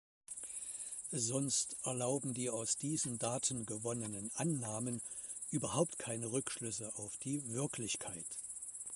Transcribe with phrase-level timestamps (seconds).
[1.11, 4.99] Sonst erlauben die aus diesen Daten gewonnenen Annahmen
[5.51, 8.25] überhaupt keine Rückschlüsse auf die Wirklichkeit.